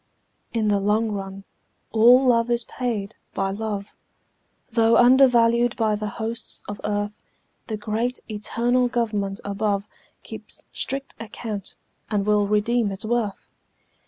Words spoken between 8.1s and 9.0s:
eternal